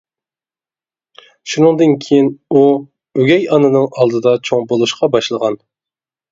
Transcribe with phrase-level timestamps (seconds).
[1.51, 5.63] شۇنىڭدىن كېيىن ئۇ ئۆگەي ئانىنىڭ ئالدىدا چوڭ بولۇشقا باشلىغان.